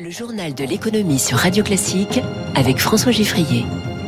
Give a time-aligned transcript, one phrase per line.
[0.00, 2.20] Le journal de l'économie sur Radio Classique
[2.54, 3.64] avec François Giffrier.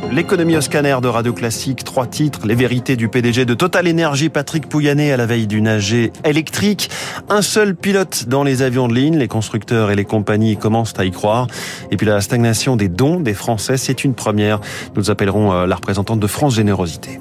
[0.09, 4.29] L'économie au scanner de Radio Classique, trois titres, les vérités du PDG de Total Energy,
[4.29, 6.89] Patrick Pouyanné à la veille d'une AG électrique,
[7.27, 11.03] un seul pilote dans les avions de ligne, les constructeurs et les compagnies commencent à
[11.03, 11.47] y croire,
[11.91, 14.61] et puis la stagnation des dons des Français, c'est une première.
[14.95, 17.19] Nous appellerons euh, la représentante de France Générosité.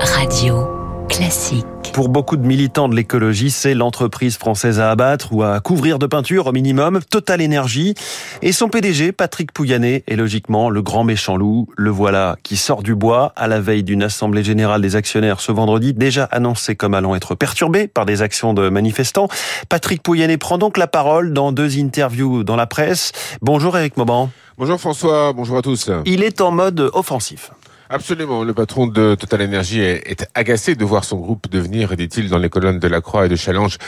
[0.00, 0.66] Radio
[1.08, 1.77] Classique.
[1.98, 6.06] Pour beaucoup de militants de l'écologie, c'est l'entreprise française à abattre ou à couvrir de
[6.06, 7.94] peinture au minimum, Total Énergie.
[8.40, 11.66] Et son PDG, Patrick Pouyanné, est logiquement le grand méchant loup.
[11.76, 15.50] Le voilà qui sort du bois à la veille d'une assemblée générale des actionnaires ce
[15.50, 19.26] vendredi, déjà annoncé comme allant être perturbé par des actions de manifestants.
[19.68, 23.10] Patrick Pouyanné prend donc la parole dans deux interviews dans la presse.
[23.42, 24.30] Bonjour Eric Mauban.
[24.56, 25.90] Bonjour François, bonjour à tous.
[26.04, 27.50] Il est en mode offensif.
[27.90, 28.44] Absolument.
[28.44, 32.50] Le patron de Total Energy est, agacé de voir son groupe devenir, dit-il dans les
[32.50, 33.78] colonnes de la Croix et de Challenge,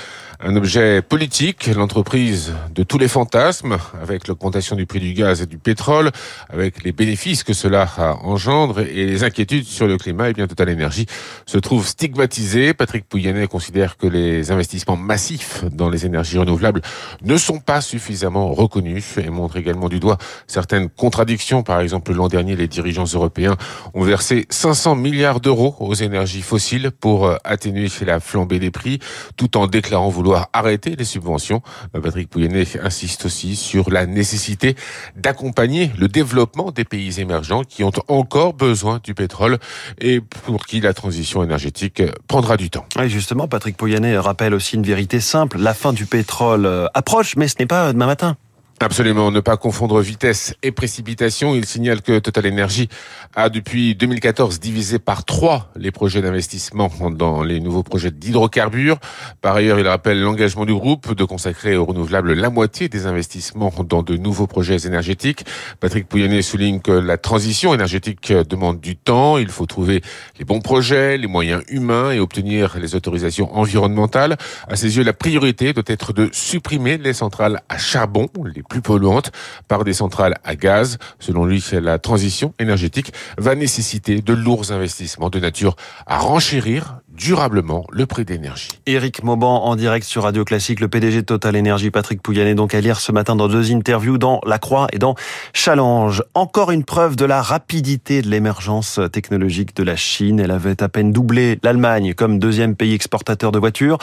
[0.43, 5.47] un objet politique, l'entreprise de tous les fantasmes, avec l'augmentation du prix du gaz et
[5.47, 6.11] du pétrole,
[6.49, 7.88] avec les bénéfices que cela
[8.23, 11.07] engendre et les inquiétudes sur le climat, et eh bien Total Energy
[11.45, 12.73] se trouve stigmatisé.
[12.73, 16.80] Patrick Pouyanné considère que les investissements massifs dans les énergies renouvelables
[17.23, 21.63] ne sont pas suffisamment reconnus et montre également du doigt certaines contradictions.
[21.63, 23.57] Par exemple, l'an dernier, les dirigeants européens
[23.93, 29.01] ont versé 500 milliards d'euros aux énergies fossiles pour euh, atténuer la flambée des prix,
[29.37, 31.63] tout en déclarant vouloir arrêter les subventions.
[31.95, 34.77] Euh, Patrick Pouyanné insiste aussi sur la nécessité
[35.17, 39.59] d'accompagner le développement des pays émergents qui ont encore besoin du pétrole
[40.01, 42.87] et pour qui la transition énergétique prendra du temps.
[43.01, 45.59] Et justement, Patrick Pouyanné rappelle aussi une vérité simple.
[45.59, 48.37] La fin du pétrole euh, approche, mais ce n'est pas demain matin.
[48.83, 51.55] Absolument, ne pas confondre vitesse et précipitation.
[51.55, 52.89] Il signale que Total Energy
[53.37, 58.97] a depuis 2014 divisé par trois les projets d'investissement dans les nouveaux projets d'hydrocarbures.
[59.43, 63.71] Par ailleurs, il rappelle l'engagement du groupe de consacrer aux renouvelables la moitié des investissements
[63.87, 65.45] dans de nouveaux projets énergétiques.
[65.78, 69.37] Patrick Pouyanné souligne que la transition énergétique demande du temps.
[69.37, 70.01] Il faut trouver
[70.39, 74.39] les bons projets, les moyens humains et obtenir les autorisations environnementales.
[74.69, 78.27] À ses yeux, la priorité doit être de supprimer les centrales à charbon,
[78.71, 79.33] plus polluantes
[79.69, 80.97] par des centrales à gaz.
[81.19, 85.77] Selon lui, la transition énergétique va nécessiter de lourds investissements de nature
[86.07, 88.71] à renchérir durablement le prix d'énergie.
[88.87, 92.75] Éric Mauban en direct sur Radio Classique, le PDG de Total Energy, Patrick Pouyanné, donc
[92.75, 95.15] à lire ce matin dans deux interviews dans La Croix et dans
[95.53, 96.23] Challenge.
[96.33, 100.41] Encore une preuve de la rapidité de l'émergence technologique de la Chine.
[100.41, 103.99] Elle avait à peine doublé l'Allemagne comme deuxième pays exportateur de voitures.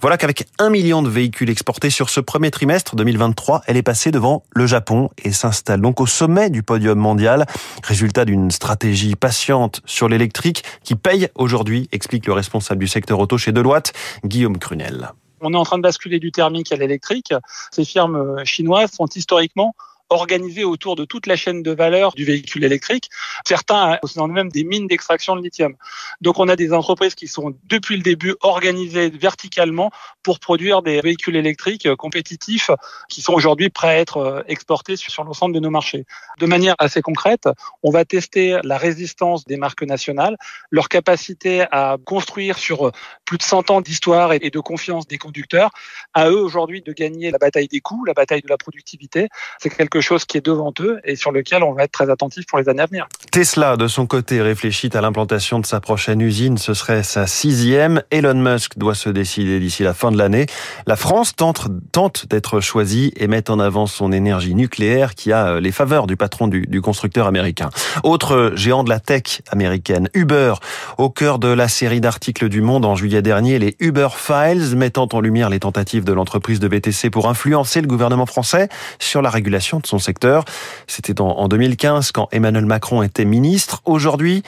[0.00, 4.12] Voilà qu'avec un million de véhicules exportés sur ce premier trimestre 2023, elle est passée
[4.12, 7.46] devant le Japon et s'installe donc au sommet du podium mondial.
[7.82, 13.38] Résultat d'une stratégie patiente sur l'électrique qui paye aujourd'hui, explique le responsable du secteur auto
[13.38, 13.92] chez Deloitte,
[14.24, 15.10] Guillaume Crunel.
[15.40, 17.32] On est en train de basculer du thermique à l'électrique.
[17.70, 19.74] Ces firmes chinoises sont historiquement
[20.10, 23.08] organisés autour de toute la chaîne de valeur du véhicule électrique.
[23.46, 25.74] Certains possédant même des mines d'extraction de lithium.
[26.20, 29.90] Donc on a des entreprises qui sont depuis le début organisées verticalement
[30.22, 32.70] pour produire des véhicules électriques compétitifs
[33.08, 36.04] qui sont aujourd'hui prêts à être euh, exportés sur l'ensemble de nos marchés.
[36.38, 37.48] De manière assez concrète,
[37.82, 40.36] on va tester la résistance des marques nationales,
[40.70, 42.92] leur capacité à construire sur euh,
[43.24, 45.70] plus de 100 ans d'histoire et de confiance des conducteurs,
[46.14, 49.28] à eux aujourd'hui de gagner la bataille des coûts, la bataille de la productivité.
[49.58, 52.46] C'est quelque chose qui est devant eux et sur lequel on va être très attentif
[52.46, 53.08] pour les années à venir.
[53.30, 56.58] Tesla, de son côté, réfléchit à l'implantation de sa prochaine usine.
[56.58, 58.02] Ce serait sa sixième.
[58.10, 60.46] Elon Musk doit se décider d'ici la fin de l'année.
[60.86, 65.48] La France tente, tente d'être choisie et met en avant son énergie nucléaire qui a
[65.48, 67.70] euh, les faveurs du patron du, du constructeur américain.
[68.02, 70.54] Autre géant de la tech américaine, Uber,
[70.98, 75.08] au cœur de la série d'articles du Monde en juillet dernier, les Uber Files, mettant
[75.12, 78.68] en lumière les tentatives de l'entreprise de VTC pour influencer le gouvernement français
[78.98, 80.44] sur la régulation de son secteur.
[80.86, 83.82] C'était en 2015 quand Emmanuel Macron était ministre.
[83.84, 84.42] Aujourd'hui,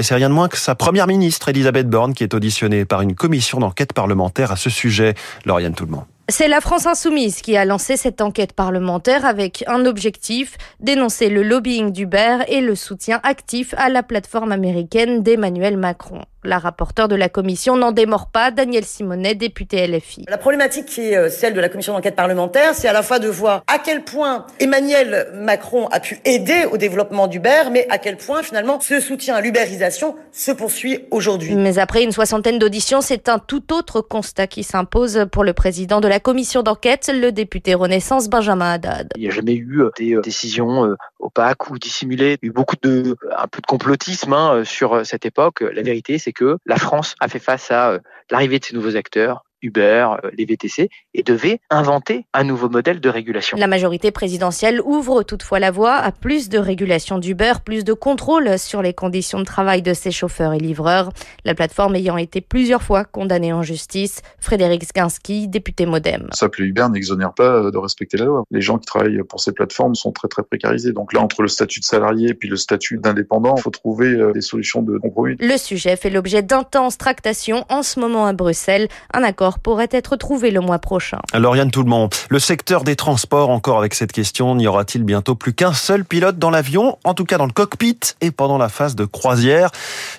[0.00, 3.14] c'est rien de moins que sa première ministre, Elisabeth Borne, qui est auditionnée par une
[3.14, 5.14] commission d'enquête parlementaire à ce sujet.
[5.44, 6.04] Lauriane Tout-le-Monde.
[6.30, 11.42] C'est la France insoumise qui a lancé cette enquête parlementaire avec un objectif, dénoncer le
[11.42, 16.20] lobbying d'Uber et le soutien actif à la plateforme américaine d'Emmanuel Macron.
[16.44, 20.24] La rapporteure de la commission n'en démord pas, Daniel Simonet, député LFI.
[20.28, 23.18] La problématique qui est euh, celle de la commission d'enquête parlementaire, c'est à la fois
[23.18, 27.98] de voir à quel point Emmanuel Macron a pu aider au développement d'Uber, mais à
[27.98, 31.56] quel point finalement ce soutien à l'ubérisation se poursuit aujourd'hui.
[31.56, 36.00] Mais après une soixantaine d'auditions, c'est un tout autre constat qui s'impose pour le président
[36.00, 39.08] de la commission d'enquête, le député Renaissance Benjamin Haddad.
[39.16, 42.38] Il n'y a jamais eu euh, des euh, décisions opaques ou dissimulées.
[42.42, 45.62] Il y a eu beaucoup de, un peu de complotisme hein, sur cette époque.
[45.74, 47.98] La vérité, c'est que la France a fait face à euh,
[48.30, 53.08] l'arrivée de ces nouveaux acteurs, Uber, les VTC, et devait inventer un nouveau modèle de
[53.08, 53.56] régulation.
[53.56, 58.58] La majorité présidentielle ouvre toutefois la voie à plus de régulation d'Uber, plus de contrôle
[58.58, 61.10] sur les conditions de travail de ses chauffeurs et livreurs.
[61.44, 64.22] La plateforme ayant été plusieurs fois condamnée en justice.
[64.38, 66.28] Frédéric Skinski, député Modem.
[66.32, 68.44] S'appeler Uber n'exonère pas de respecter la loi.
[68.50, 70.92] Les gens qui travaillent pour ces plateformes sont très très précarisés.
[70.92, 74.08] Donc là, entre le statut de salarié et puis le statut d'indépendant, il faut trouver
[74.08, 75.36] euh, des solutions de compromis.
[75.40, 78.88] Le sujet fait l'objet d'intenses tractations en ce moment à Bruxelles.
[79.12, 81.18] Un accord pourrait être trouvé le mois prochain.
[81.32, 85.54] Alors Yann monde, le secteur des transports, encore avec cette question, n'y aura-t-il bientôt plus
[85.54, 88.94] qu'un seul pilote dans l'avion, en tout cas dans le cockpit et pendant la phase
[88.94, 89.70] de croisière?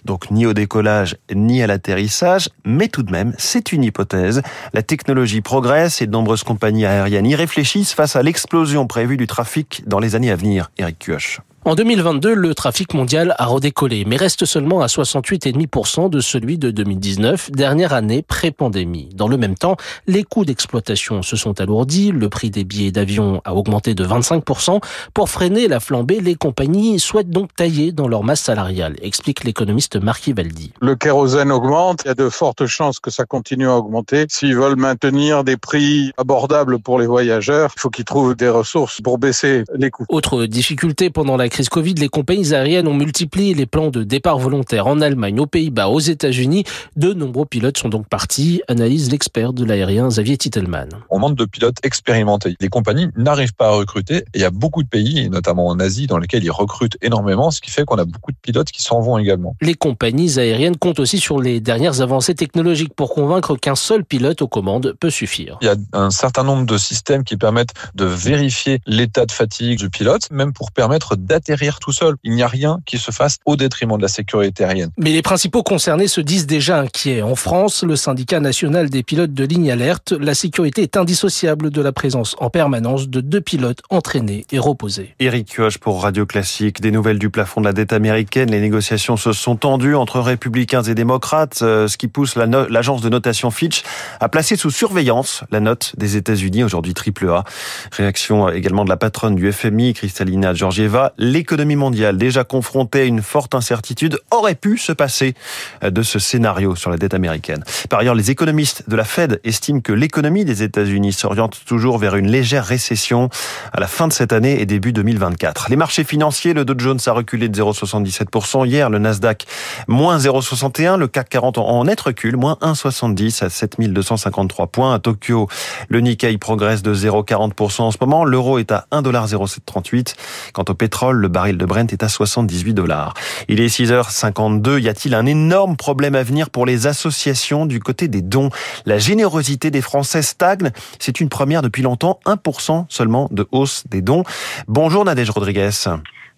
[0.06, 4.42] Donc ni au décollage ni à l'atterrissage, mais tout de même, c'est une hypothèse.
[4.74, 9.28] La technologie progresse et de nombreuses compagnies aériennes y réfléchissent face à l'explosion prévue du
[9.28, 10.72] trafic dans les années à venir.
[10.78, 11.42] Eric Kioch.
[11.66, 16.72] En 2022, le trafic mondial a redécollé, mais reste seulement à 68,5% de celui de
[16.72, 19.10] 2019, dernière année pré-pandémie.
[19.14, 19.76] Dans le même temps,
[20.08, 24.82] les coûts d'exploitation se sont alourdis, le prix des billets d'avion a augmenté de 25%.
[25.14, 29.98] Pour freiner la flambée, les compagnies souhaitent donc tailler dans leur masse salariale, explique l'économiste
[29.98, 30.72] Marc Valdi.
[30.80, 34.28] Le kérosène augmente, il y a de fortes chances que ça continue à augmenter.
[34.30, 39.02] S'ils veulent maintenir des prix abordables pour les voyageurs, il faut qu'ils trouvent des ressources
[39.02, 40.06] pour baisser les coûts.
[40.08, 44.40] Autre difficulté pendant la crise Covid, les compagnies aériennes ont multiplié les plans de départ
[44.40, 46.64] volontaire en Allemagne, aux Pays-Bas, aux États-Unis.
[46.96, 50.90] De nombreux pilotes sont donc partis, analyse l'expert de l'aérien Xavier Titelman.
[51.10, 52.56] On manque de pilotes expérimentés.
[52.62, 55.80] Les compagnies n'arrivent pas à recruter et il y a beaucoup de pays, notamment en
[55.80, 58.84] Asie, dans lesquels ils recrutent énormément, ce qui fait qu'on a beaucoup de pilotes qui
[58.84, 59.56] s'en vont également.
[59.62, 64.44] Les compagnies aériennes comptent aussi sur les dernières avancées technologiques pour convaincre qu'un seul pilote
[64.44, 65.58] aux commandes peut suffire.
[65.62, 69.80] Il y a un certain nombre de systèmes qui permettent de vérifier l'état de fatigue
[69.80, 72.16] du pilote, même pour permettre d atterrir tout seul.
[72.24, 74.92] Il n'y a rien qui se fasse au détriment de la sécurité aérienne.
[74.98, 77.22] Mais les principaux concernés se disent déjà inquiets.
[77.22, 81.82] En France, le syndicat national des pilotes de ligne alerte, la sécurité est indissociable de
[81.82, 85.16] la présence en permanence de deux pilotes entraînés et reposés.
[85.20, 86.82] Eric Kioch pour Radio Classique.
[86.82, 88.52] Des nouvelles du plafond de la dette américaine.
[88.52, 93.10] Les négociations se sont tendues entre républicains et démocrates, euh, ce qui pousse l'agence de
[93.10, 93.84] notation Fitch
[94.20, 97.44] à placer sous surveillance la note des États-Unis, aujourd'hui triple A.
[97.92, 103.22] Réaction également de la patronne du FMI, Kristalina Georgieva l'économie mondiale, déjà confrontée à une
[103.22, 105.34] forte incertitude, aurait pu se passer
[105.82, 107.64] de ce scénario sur la dette américaine.
[107.90, 112.16] Par ailleurs, les économistes de la Fed estiment que l'économie des États-Unis s'oriente toujours vers
[112.16, 113.30] une légère récession
[113.74, 115.70] à la fin de cette année et début 2024.
[115.70, 118.66] Les marchés financiers, le Dow Jones a reculé de 0,77%.
[118.66, 119.46] Hier, le Nasdaq,
[119.88, 120.98] moins 0,61.
[120.98, 124.94] Le CAC 40 en net recul, moins 1,70 à 7253 points.
[124.94, 125.48] À Tokyo,
[125.88, 128.26] le Nikkei progresse de 0,40% en ce moment.
[128.26, 130.16] L'euro est à 1,0738.
[130.54, 133.14] Quant au pétrole, le baril de Brent est à 78 dollars.
[133.48, 134.80] Il est 6h52.
[134.80, 138.50] Y a-t-il un énorme problème à venir pour les associations du côté des dons?
[138.86, 140.72] La générosité des Français stagne.
[141.00, 142.20] C'est une première depuis longtemps.
[142.26, 144.24] 1% seulement de hausse des dons.
[144.68, 145.70] Bonjour Nadège Rodriguez.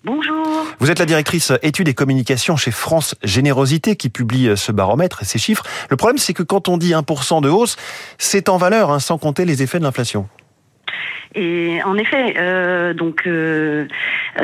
[0.03, 0.47] Bonjour.
[0.79, 5.25] Vous êtes la directrice études et communication chez France Générosité qui publie ce baromètre et
[5.25, 5.63] ces chiffres.
[5.89, 7.75] Le problème, c'est que quand on dit 1% de hausse,
[8.17, 10.27] c'est en valeur, hein, sans compter les effets de l'inflation.
[11.33, 13.85] Et en effet, euh, donc euh,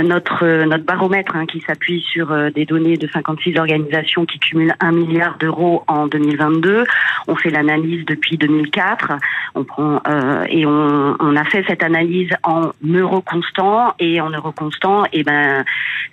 [0.02, 4.76] notre notre baromètre hein, qui s'appuie sur euh, des données de 56 organisations qui cumulent
[4.80, 6.86] un milliard d'euros en 2022.
[7.28, 9.14] On fait l'analyse depuis 2004.
[9.56, 14.30] On prend euh, et on, on, a fait cette analyse en euro constant et en
[14.30, 15.66] euro constant, et eh ben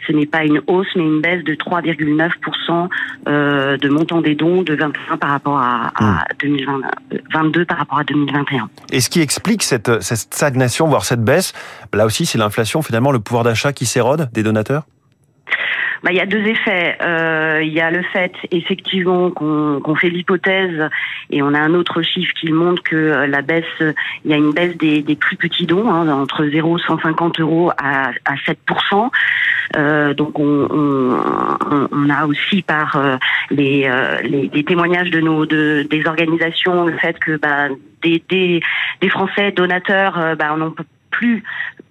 [0.07, 2.89] ce n'est pas une hausse mais une baisse de 3,9%
[3.29, 7.65] euh, de montant des dons de 21 par rapport à, à 2022 hmm.
[7.65, 8.69] par rapport à 2021.
[8.93, 11.53] Et ce qui explique cette cette stagnation voire cette baisse,
[11.93, 14.85] là aussi c'est l'inflation, finalement le pouvoir d'achat qui s'érode des donateurs?
[16.05, 16.97] Bah, il y a deux effets.
[17.03, 20.91] Euh, il y a le fait, effectivement, qu'on fait l'hypothèse,
[21.31, 24.37] et on a un autre chiffre qui montre que euh, la baisse, il y a
[24.37, 29.11] une baisse des, des plus petits dons, hein, entre 0 150 euros à, à 7%
[29.77, 33.17] euh, donc on, on, on, a aussi par euh,
[33.51, 37.69] les, euh, les, témoignages de nos de, des organisations le fait que bah,
[38.03, 38.61] des, des,
[39.01, 41.43] des Français donateurs bah, on peut plus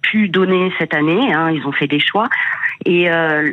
[0.02, 1.32] pu donner cette année.
[1.32, 2.28] Hein, ils ont fait des choix.
[2.86, 3.48] Et euh,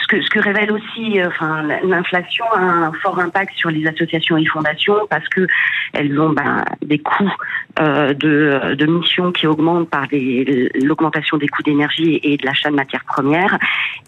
[0.00, 3.86] ce, que, ce que révèle aussi, euh, enfin, l'inflation a un fort impact sur les
[3.86, 5.46] associations et fondations parce que
[5.92, 7.32] elles ont ben, des coûts
[7.80, 12.76] euh, de, de missions qui augmentent par l'augmentation des coûts d'énergie et de l'achat de
[12.76, 13.58] matières premières.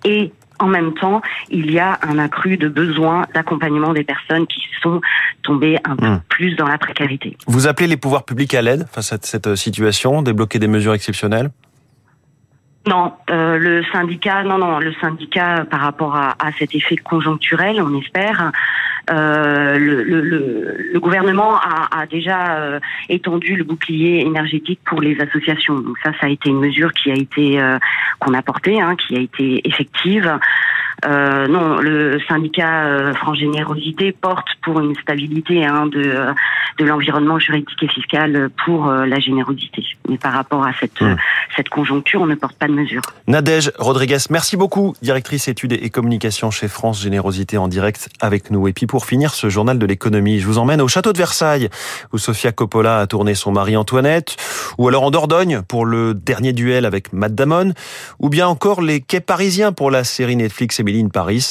[0.05, 1.21] Et en même temps,
[1.51, 5.01] il y a un accru de besoins d'accompagnement des personnes qui sont
[5.43, 6.21] tombées un peu hmm.
[6.29, 7.37] plus dans la précarité.
[7.47, 11.51] Vous appelez les pouvoirs publics à l'aide face à cette situation, débloquer des mesures exceptionnelles?
[12.87, 17.83] Non, euh, le syndicat, non, non, le syndicat par rapport à, à cet effet conjoncturel,
[17.83, 18.53] on espère,
[19.11, 20.21] euh, le, le,
[20.93, 25.81] le, gouvernement a, a déjà euh, étendu le bouclier énergétique pour les associations.
[25.81, 27.79] Donc ça, ça a été une mesure qui a été euh,
[28.21, 30.39] qu'on a portée, hein, qui a été effective.
[31.05, 36.15] Euh, non, le syndicat euh, France Générosité porte pour une stabilité hein, de,
[36.79, 39.85] de l'environnement juridique et fiscal pour euh, la générosité.
[40.09, 41.17] Mais par rapport à cette, mmh.
[41.55, 43.03] cette conjoncture, on ne porte pas de mesure.
[43.27, 48.67] Nadège Rodriguez, merci beaucoup, directrice études et communication chez France Générosité en direct avec nous.
[48.67, 51.69] Et puis pour finir ce journal de l'économie, je vous emmène au château de Versailles,
[52.13, 54.37] où Sofia Coppola a tourné son mari Antoinette,
[54.79, 57.75] ou alors en Dordogne pour le dernier duel avec Matt Damon,
[58.19, 60.81] ou bien encore les quais parisiens pour la série Netflix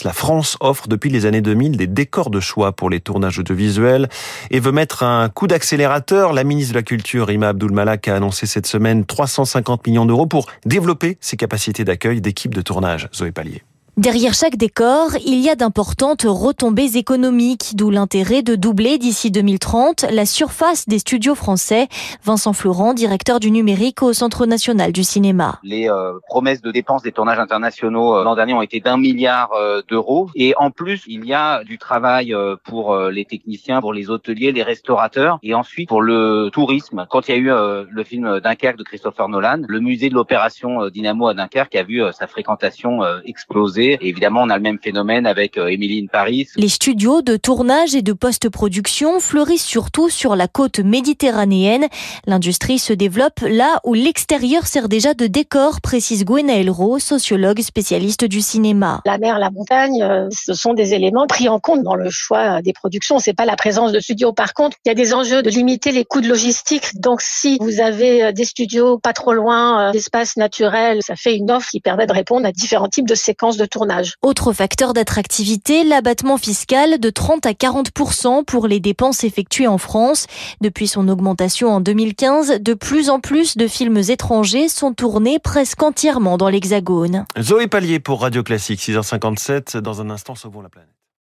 [0.04, 4.08] La France offre depuis les années 2000 des décors de choix pour les tournages audiovisuels
[4.50, 6.32] et veut mettre un coup d'accélérateur.
[6.32, 10.28] La ministre de la Culture, Rima Abdul Malak, a annoncé cette semaine 350 millions d'euros
[10.28, 13.10] pour développer ses capacités d'accueil d'équipes de tournage.
[13.14, 13.64] Zoé Pallier.
[13.98, 20.08] Derrière chaque décor, il y a d'importantes retombées économiques, d'où l'intérêt de doubler d'ici 2030
[20.12, 21.88] la surface des studios français.
[22.22, 25.60] Vincent Florent, directeur du numérique au Centre national du cinéma.
[25.64, 29.54] Les euh, promesses de dépenses des tournages internationaux euh, l'an dernier ont été d'un milliard
[29.54, 30.30] euh, d'euros.
[30.36, 32.36] Et en plus, il y a du travail
[32.66, 37.06] pour les techniciens, pour les hôteliers, les restaurateurs et ensuite pour le tourisme.
[37.10, 40.90] Quand il y a eu le film Dunkerque de Christopher Nolan, le musée de l'opération
[40.90, 45.26] Dynamo à Dunkerque a vu sa fréquentation exploser et évidemment, on a le même phénomène
[45.26, 46.48] avec euh, Emily in Paris.
[46.56, 51.86] Les studios de tournage et de post-production fleurissent surtout sur la côte méditerranéenne.
[52.26, 58.26] L'industrie se développe là où l'extérieur sert déjà de décor, précise Gwenaël Rowe, sociologue spécialiste
[58.26, 59.02] du cinéma.
[59.06, 62.62] La mer, la montagne, euh, ce sont des éléments pris en compte dans le choix
[62.62, 63.20] des productions.
[63.20, 64.34] C'est pas la présence de studios.
[64.34, 67.00] Par contre, il y a des enjeux de limiter les coûts de logistique.
[67.00, 71.52] Donc, si vous avez euh, des studios pas trop loin d'espaces naturels, ça fait une
[71.52, 74.16] offre qui permet de répondre à différents types de séquences de tournage.
[74.22, 80.28] Autre facteur d'attractivité, l'abattement fiscal de 30 à 40% pour les dépenses effectuées en France.
[80.62, 85.84] Depuis son augmentation en 2015, de plus en plus de films étrangers sont tournés presque
[85.84, 87.26] entièrement dans l'Hexagone.
[87.38, 89.78] Zoé Pallier pour Radio Classique, 6h57.
[89.78, 91.05] Dans un instant, sauvons la planète.